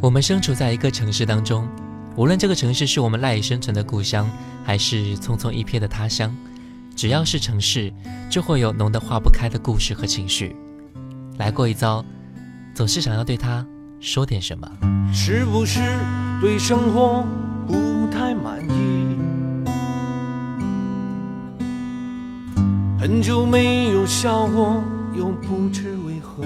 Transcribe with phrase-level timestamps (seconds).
[0.00, 1.66] 我们身处在一个城市当中，
[2.16, 4.30] 无论这个城市是我们赖以生存的故乡，
[4.64, 6.34] 还是匆匆一瞥的他乡，
[6.94, 7.92] 只要是城市，
[8.30, 10.54] 就会有浓得化不开的故事和情绪。
[11.38, 12.04] 来过一遭，
[12.74, 13.66] 总是想要对他
[13.98, 14.70] 说点什么。
[15.12, 15.80] 是不是
[16.40, 17.26] 对生活
[17.66, 19.16] 不太满意？
[23.00, 24.82] 很久没有笑过，
[25.16, 26.44] 又不知为何。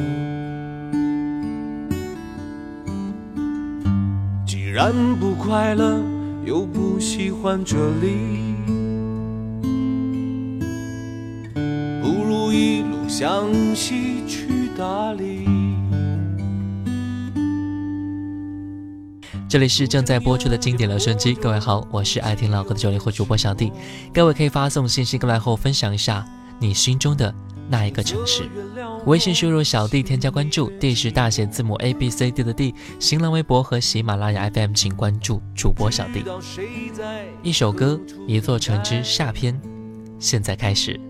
[4.71, 6.01] 既然不快乐，
[6.45, 8.55] 又不喜欢这里，
[12.01, 15.45] 不如一路向西去大理。
[19.49, 23.73] 这里是正在播出的经典留声机，各位好，我是爱听老歌的九零后主播小弟，
[24.15, 26.25] 各位可以发送信息过来后分享一下
[26.61, 27.35] 你心中的
[27.69, 28.45] 那一个城市。
[29.07, 32.75] 微信输入小弟添加关注，D 是大写字母 A B C D 的 D。
[32.99, 36.23] 新浪微博和喜马拉雅 FM 请关注主播小弟。
[37.43, 39.59] 一首歌，一座城之下篇，
[40.19, 41.01] 现在开始。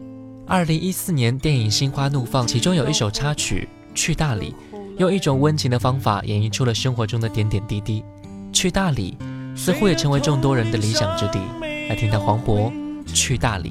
[0.47, 4.55] 二零一四年电影《心花怒放》，其中有一首插曲《去大理》，
[4.99, 8.05] 用一种温情的方法演绎出了生活中的点点滴滴。
[8.53, 9.17] 去大理，
[9.57, 11.41] 似乎也成为众多人的理想之地。
[11.89, 12.71] 来听到黄渤
[13.13, 13.71] 《去大理》。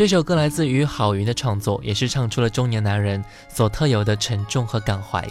[0.00, 5.22] 这首歌来自于郝云的创作，也是唱出了中年男人所特有的沉重和感怀。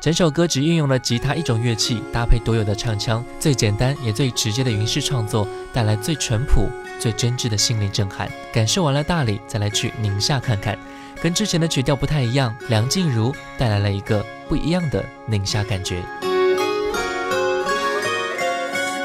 [0.00, 6.68] 整首歌只运用了吉他一种乐器，搭配独有的唱腔，最简单也最直接的云式创作，带来最淳朴、
[7.00, 8.30] 最真挚的心灵震撼。
[8.52, 10.78] 感受完了大理，再来去宁夏看看，
[11.20, 12.54] 跟之前的曲调不太一样。
[12.68, 16.00] 梁静茹带来了一个不一样的宁夏感觉。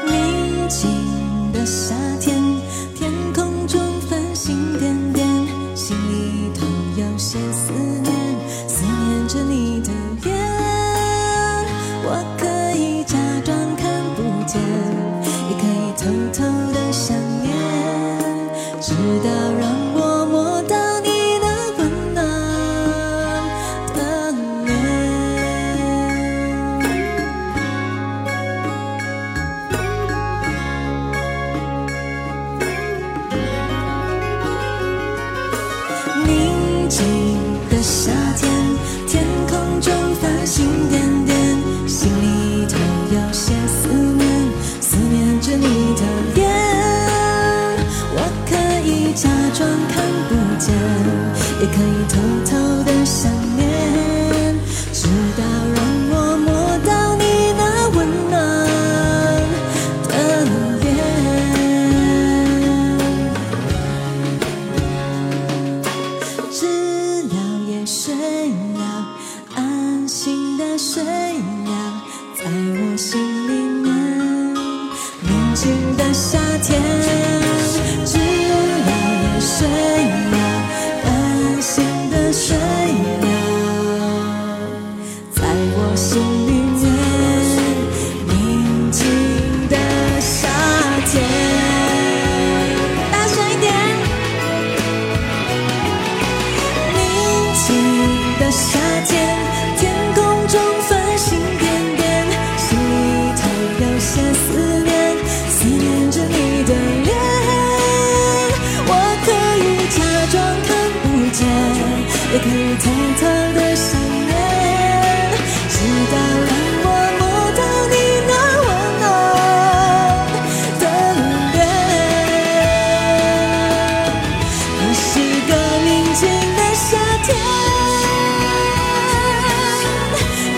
[0.06, 2.29] 宁静的夏天。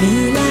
[0.02, 0.41] 你来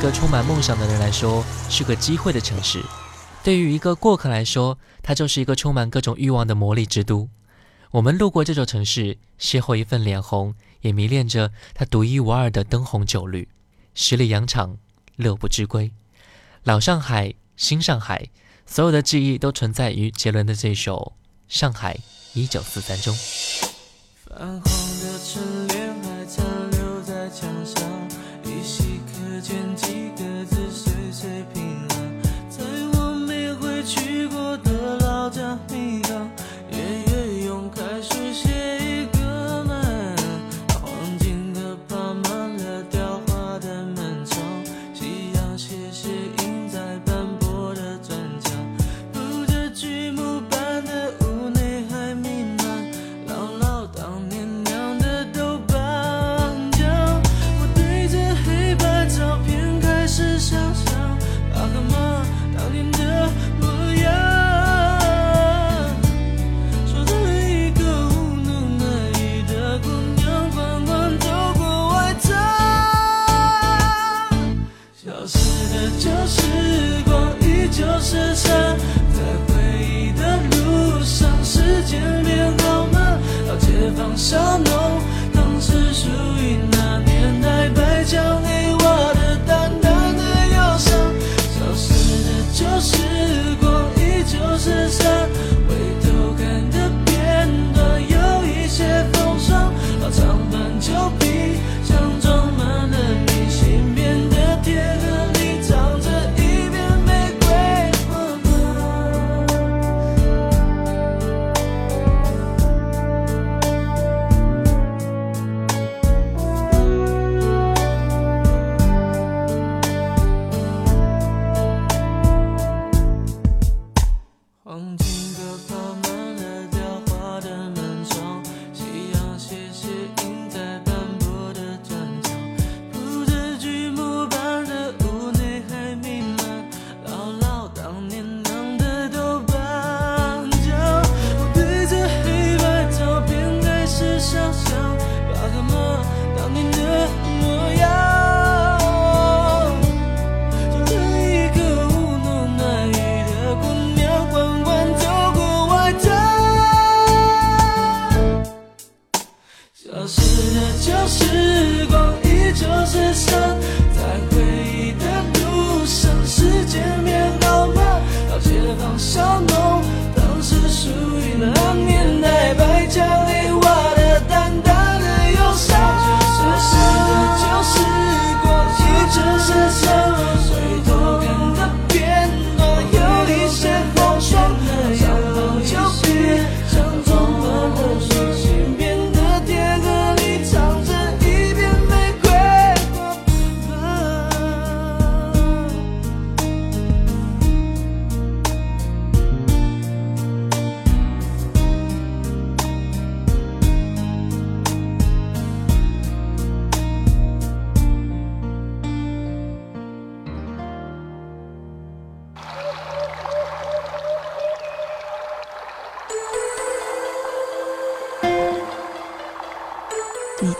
[0.00, 2.80] 一个充满梦想的人来说，是个机会的城市；
[3.44, 7.28] 对于一个过客来说，它就是一个充满各种欲望的魔力之都。
[7.90, 13.46] 我们路过这座城市，邂逅一份脸红，也迷恋着它独一无二的灯红酒绿、
[13.92, 14.78] 十里洋场、
[15.16, 15.92] 乐不知归。
[16.64, 18.30] 老上海、新上海，
[18.64, 21.12] 所有的记忆都存在于杰伦的这首
[21.54, 21.98] 《上海
[22.32, 23.14] 一九四三》中。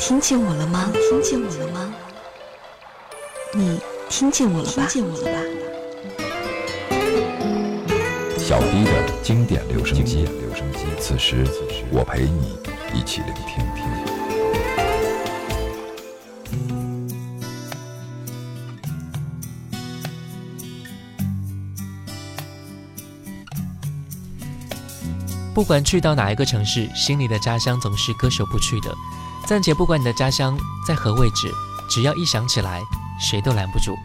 [0.01, 0.91] 听见我了吗？
[0.95, 1.95] 听见我了吗？
[3.53, 3.79] 你
[4.09, 5.39] 听见我，听见我了吧？
[8.39, 8.91] 小迪的
[9.23, 12.59] 经典留声机，留声机，此时此时，我陪你
[12.95, 13.63] 一起聆听。
[25.55, 28.91] 不管去到哪一个城市，心里的家乡总是割舍不去的。
[29.51, 31.53] 暂且不管你的家乡在何位置
[31.89, 32.81] 只要一想起来
[33.21, 33.97] 谁都拦不住。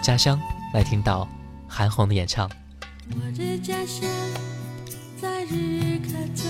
[0.00, 0.40] 家乡
[0.72, 1.26] 来听到
[1.66, 2.48] 韩红的演唱。
[3.10, 4.08] 我的家乡
[5.20, 6.44] 在日喀则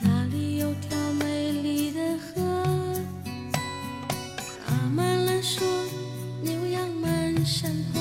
[0.00, 3.02] 那里有条美丽的河？
[4.66, 5.62] 阿妈拉说
[6.40, 8.00] 牛羊满山坡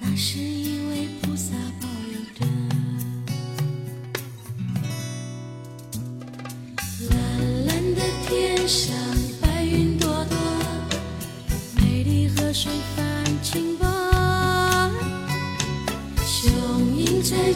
[0.00, 1.52] 那是因为菩萨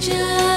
[0.01, 0.48] 天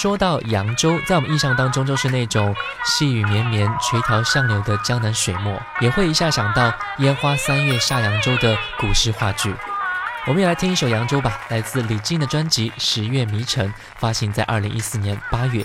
[0.00, 9.54] 说到扬州，在我们印象当中就是那种细雨绵绵、垂条向流的江南水墨，也会一下想到烟花三月下扬州的古诗话剧。
[10.26, 15.62] 我们也来听一首《扬州》吧，来自李静的专辑《十月迷城》，发行在二零一四年八月。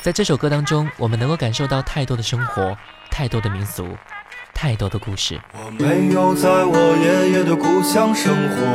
[0.00, 2.76] 在这首歌当中，我们能够感受到太多的生活，
[3.08, 3.96] 太多的民俗，
[4.52, 5.40] 太多的故事。
[5.52, 8.66] 我没有在我爷爷的故乡生活，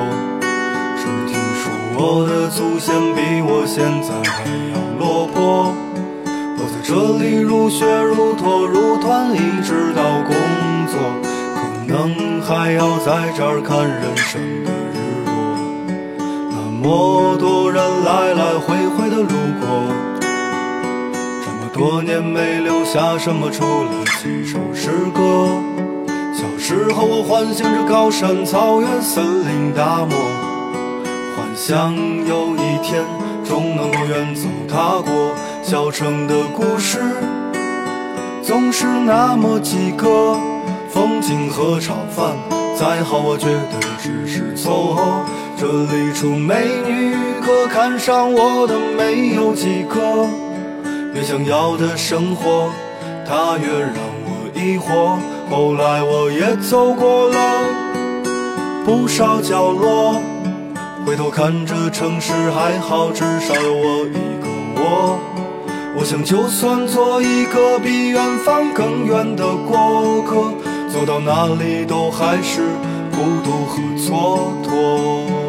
[1.98, 5.74] 我的祖先比我现在还要落魄。
[6.58, 10.36] 我在这里如雪如托如团，一直到工
[10.88, 11.00] 作，
[11.56, 15.32] 可能还要在这儿看人生的日落。
[16.52, 19.30] 那么多人来来回回的路
[19.62, 19.66] 过。
[21.42, 25.48] 这么多年没留下什么，除了几首诗歌。
[26.34, 30.18] 小时候我幻想着高山、草原、森林、大漠，
[31.56, 31.96] 想
[32.28, 33.02] 有一天
[33.46, 35.34] 终能够远走他国。
[35.64, 37.00] 小城的故事
[38.44, 40.38] 总是那么几个，
[40.90, 42.36] 风景和炒饭
[42.78, 45.26] 再好，我觉得只是凑合。
[45.58, 50.28] 这里出美女，可看上我的没有几个。
[51.14, 52.70] 越想要的生活，
[53.26, 53.96] 它越让
[54.26, 55.18] 我疑惑。
[55.50, 57.38] 后来我也走过了
[58.86, 60.22] 不少角落。
[61.06, 65.20] 回头看这城市还好，至少有我一个我。
[65.96, 70.52] 我想，就算做一个比远方更远的过客，
[70.92, 72.62] 走到哪里都还是
[73.12, 75.45] 孤独和蹉跎。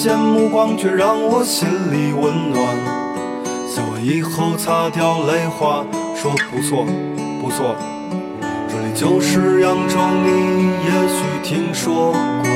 [0.00, 2.64] 见，目光却让我心里温暖。
[3.68, 5.84] 笑完以后擦掉泪花，
[6.16, 6.86] 说不错
[7.38, 7.76] 不错。
[8.66, 12.48] 这里就是扬州，你也许听说过。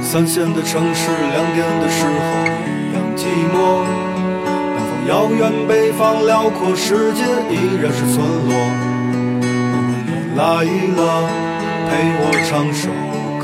[0.00, 2.10] 三线的城市，两点的时候
[2.64, 3.84] 一样寂寞。
[4.72, 8.56] 南方遥远，北方辽阔，世界依然是村落。
[9.84, 9.92] 你
[10.34, 10.64] 来
[10.96, 11.28] 了，
[11.90, 12.88] 陪我唱首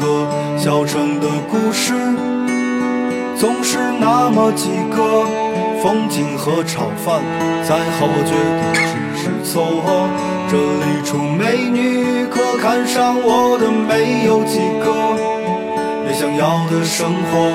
[0.01, 0.27] 歌。
[0.57, 1.93] 小城的故事
[3.43, 5.27] 总是那么几个，
[5.83, 7.21] 风景和炒饭
[7.65, 10.07] 再好，我觉得只是凑合。
[10.49, 14.87] 这里出美女，可看上我的没有几个。
[16.07, 17.51] 越想要的生活，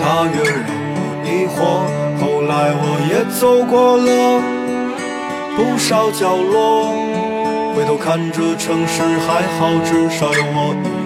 [0.00, 0.64] 它越让
[0.96, 1.84] 我疑惑。
[2.18, 4.40] 后来我也走过了
[5.54, 6.96] 不少角落，
[7.76, 10.96] 回头看这城市还好，至少有我一个我。
[10.96, 10.99] 我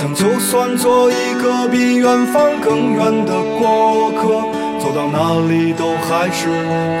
[0.00, 4.48] 想，就算做一个比远方更远的过客，
[4.80, 6.48] 走到哪里都还是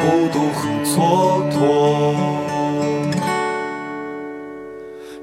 [0.02, 2.14] 孤独和蹉跎。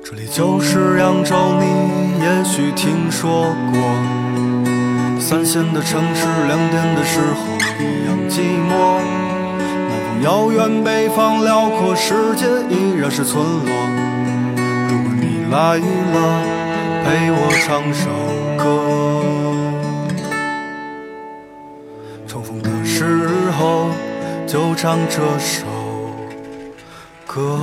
[0.03, 1.65] 这里就是扬州，你
[2.23, 3.77] 也许听说过。
[5.19, 7.45] 三线的城市，两点的时候
[7.79, 8.97] 一样寂寞。
[9.87, 13.71] 南方遥远，北方辽阔，世界依然是村落。
[14.89, 16.66] 如果你来了，
[17.07, 18.09] 陪我唱首
[18.57, 18.65] 歌。
[22.27, 23.05] 重逢的时
[23.51, 23.89] 候，
[24.45, 25.65] 就唱这首
[27.25, 27.57] 歌。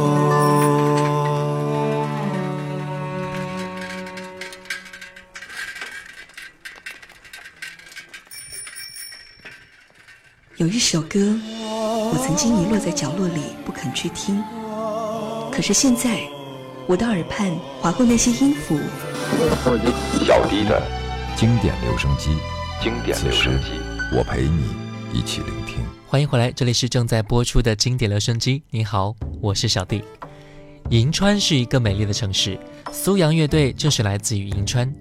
[10.56, 11.38] 有一首歌，
[12.14, 14.42] 我曾经遗落在角落里不肯去听，
[15.52, 16.20] 可是现在，
[16.86, 18.80] 我的耳畔划过那些音符，
[20.26, 20.82] 小迪的
[21.34, 22.36] 经典留声机，
[22.82, 23.70] 经典留声机。
[24.12, 24.74] 我陪你
[25.12, 25.78] 一起聆听。
[26.06, 28.62] 欢迎回来，这里是正在播出的经典留声机。
[28.70, 30.02] 你好，我是小弟。
[30.90, 32.58] 银川是一个美丽的城市，
[32.92, 34.92] 苏阳乐队就是来自于银川。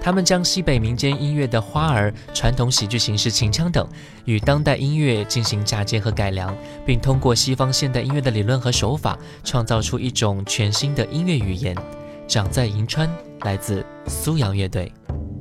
[0.00, 3.86] 他们将西北民间音乐的花儿、传统喜剧形式秦腔等，
[4.24, 11.76] 与当代音乐进行嫁接和改良，并通过西方现代音乐的理论和手法，创造出一种全新的音乐语言。
[12.28, 13.10] 长在银川，
[13.44, 14.92] 来自苏阳乐队。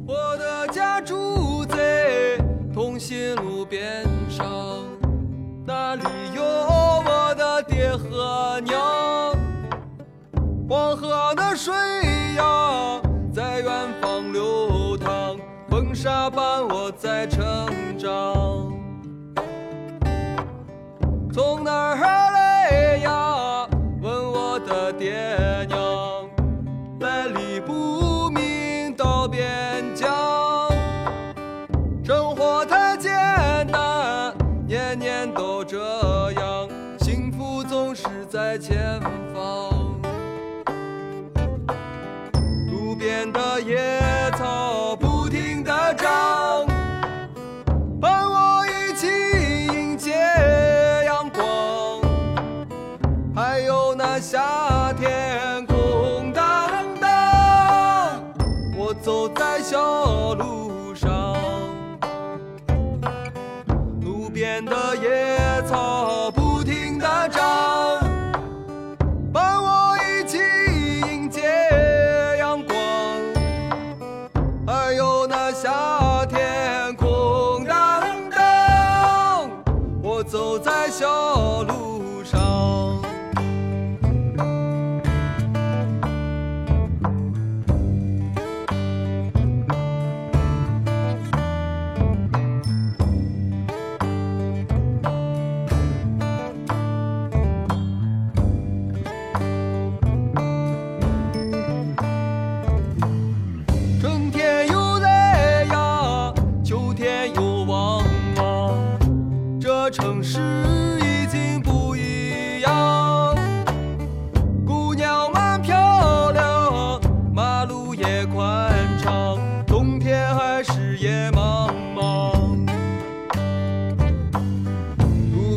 [0.08, 2.38] 我的家住在
[2.74, 4.84] 通心路边上，
[5.66, 6.04] 那里
[6.36, 8.82] 有我的爹和娘。
[10.68, 11.74] 黄河的水
[12.38, 13.00] 呀，
[13.32, 13.70] 在远
[14.02, 15.38] 方流淌，
[15.70, 17.68] 风沙伴我在成
[18.00, 18.72] 长。
[21.32, 21.96] 从哪儿
[64.42, 66.01] 边的野草。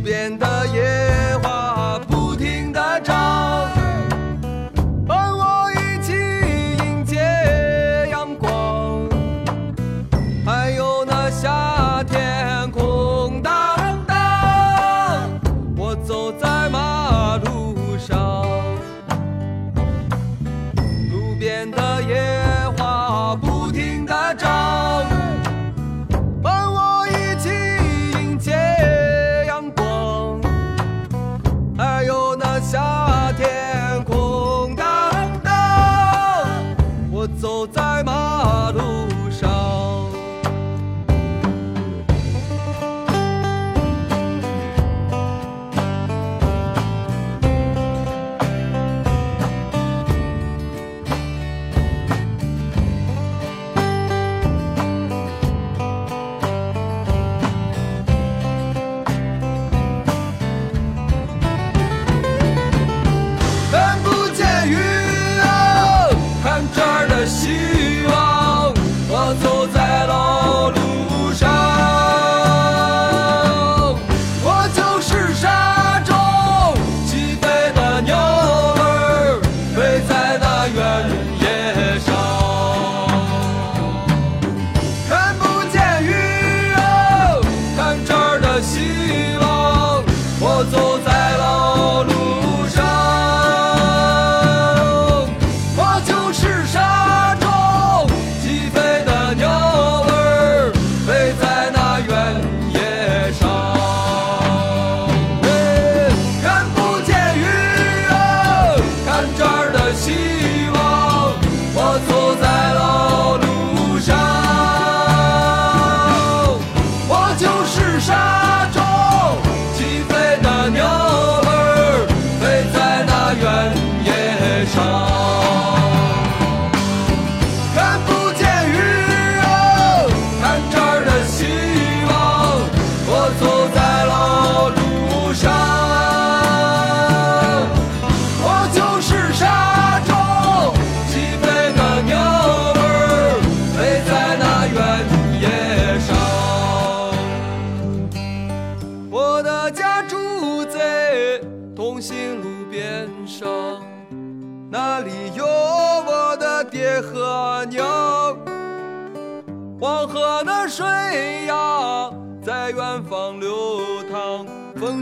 [0.05, 0.54] 变得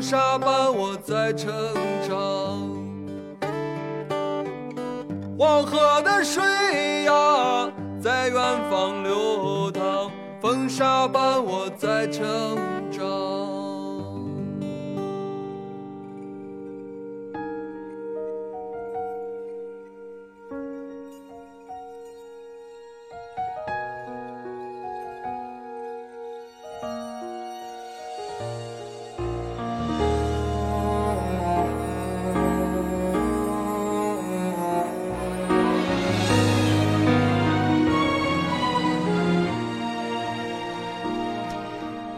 [0.02, 1.52] 沙伴我在成
[2.06, 2.18] 长，
[5.38, 6.42] 黄河的水
[7.04, 7.70] 呀，
[8.02, 8.34] 在远
[8.68, 10.10] 方流淌，
[10.40, 12.71] 风沙伴我在成长。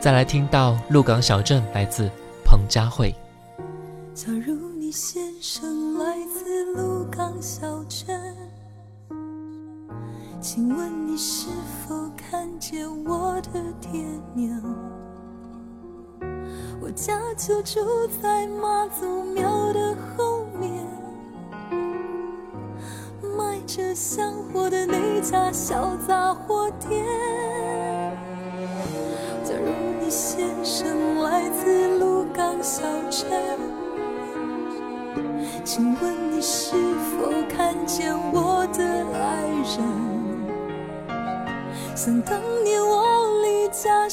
[0.05, 2.11] 再来听到鹿港小镇来自
[2.45, 3.24] 彭佳慧。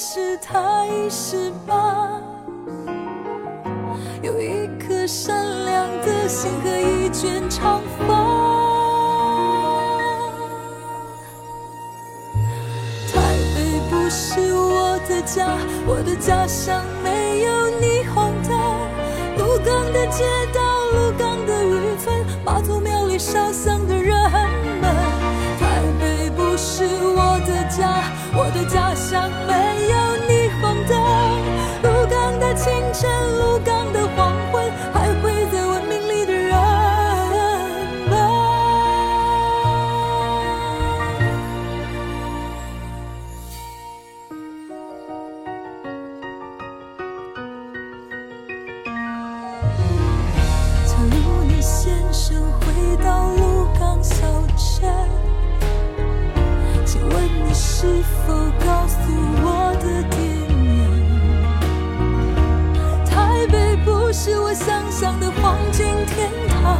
[0.04, 2.20] 是他一十八
[4.24, 8.16] 有一颗善良的心和一卷长发。
[13.14, 17.01] 台北不是我的家我的家乡。
[64.14, 66.78] 是我想象的黄金天堂。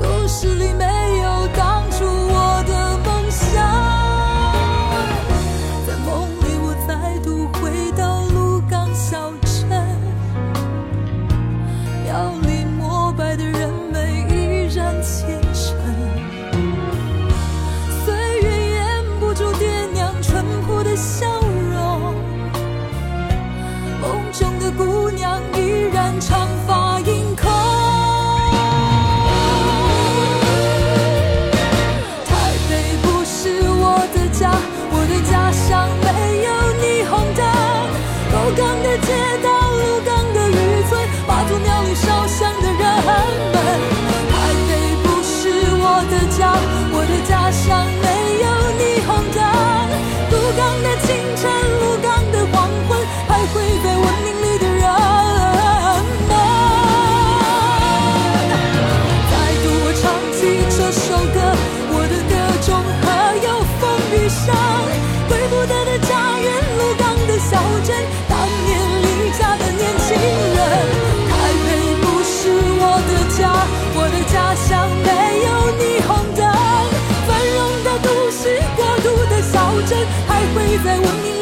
[0.00, 1.03] 都市里没
[80.54, 81.33] 不会再问你。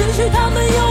[0.00, 0.89] 也失去他们有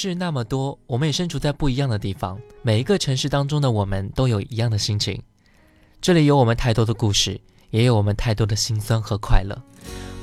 [0.00, 2.40] 是那么多，我们也身处在不一样的地方。
[2.62, 5.20] 每一个城市当中的我们都有一样的心情。
[6.00, 9.54] 这里有我们太多的故事，也有我们太多的辛酸和快乐。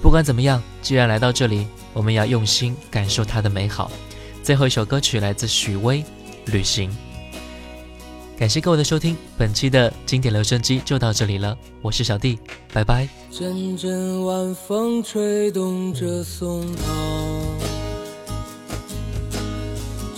[0.02, 3.92] 不管怎么样，既然来到这里，我们要用心感受它的美好。
[4.42, 6.04] 最后一首歌曲来自许巍，
[6.52, 6.90] 《旅行》。
[8.36, 11.56] 感谢各位的收听，本期的经典留声机就到这里了。
[11.84, 12.40] 我是小弟，
[12.74, 13.08] 拜拜。
[13.32, 16.84] 阵阵晚风吹动着松涛，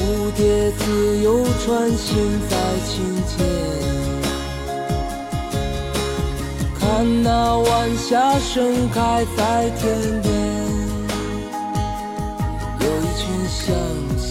[0.00, 3.36] 蝴蝶自由穿行在琴间。
[6.78, 9.82] 看那晚霞盛开在天
[10.22, 10.32] 边，
[12.80, 13.66] 有一群向
[14.16, 14.24] 西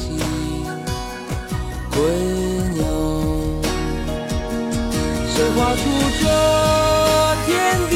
[1.91, 1.97] 归
[2.73, 2.81] 鸟。
[5.27, 5.81] 谁画出
[6.19, 6.23] 这
[7.45, 7.47] 天
[7.89, 7.93] 地？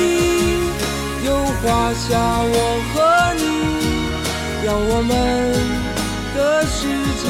[1.26, 2.08] 又画下
[2.44, 2.56] 我
[2.94, 2.96] 和
[3.36, 3.42] 你，
[4.64, 5.10] 让我们
[6.36, 6.78] 的世
[7.24, 7.28] 界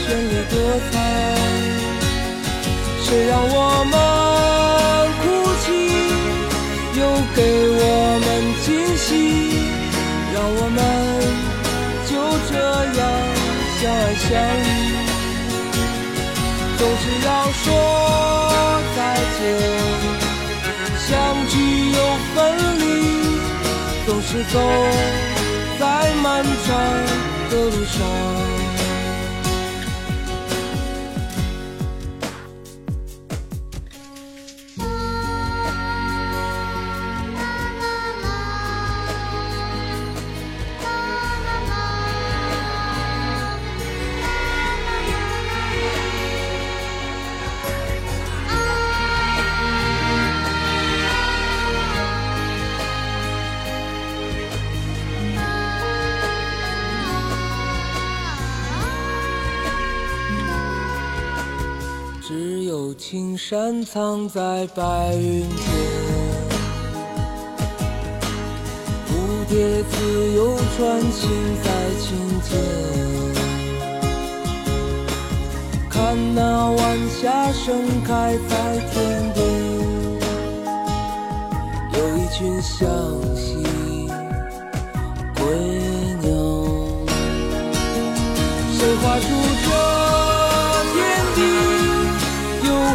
[0.00, 0.54] 绚丽多
[0.90, 0.92] 彩。
[3.04, 3.56] 谁让我
[3.92, 3.94] 们
[5.20, 5.22] 哭
[5.62, 5.66] 泣？
[6.98, 7.02] 又
[7.34, 7.38] 给
[7.82, 7.82] 我
[8.24, 8.28] 们
[8.64, 9.08] 惊喜，
[10.34, 10.78] 让我们
[12.06, 12.10] 就
[12.50, 12.52] 这
[12.98, 13.00] 样
[13.78, 14.28] 相爱相
[14.66, 14.68] 依。
[16.76, 17.28] 总是要
[17.62, 17.64] 说
[18.96, 18.98] 再
[19.38, 19.40] 见，
[21.06, 21.08] 相
[21.48, 21.52] 聚
[21.92, 21.98] 又
[22.34, 22.36] 分
[22.80, 22.82] 离，
[24.06, 24.54] 总是走
[25.78, 25.82] 在
[26.22, 26.24] 漫
[26.66, 26.68] 长
[27.50, 28.59] 的路上。
[63.50, 65.66] 山藏在白云间，
[69.08, 69.10] 蝴
[69.48, 71.28] 蝶自由穿行
[71.60, 72.06] 在琴
[72.42, 72.50] 间。
[75.90, 78.54] 看那晚霞盛开在
[78.92, 79.42] 天边，
[81.94, 82.86] 有一群向
[83.34, 83.66] 西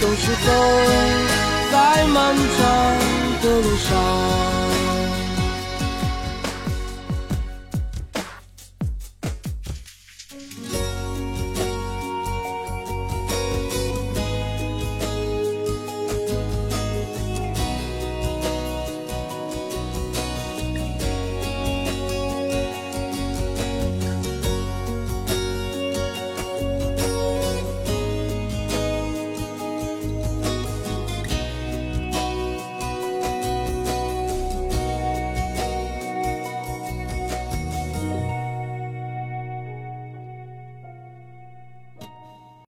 [0.00, 0.50] 总是走
[1.70, 2.98] 在漫长
[3.42, 4.79] 的路上。